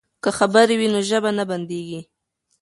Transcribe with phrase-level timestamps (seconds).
[0.23, 2.01] که خبرې وي نو ژبه نه بندیږي.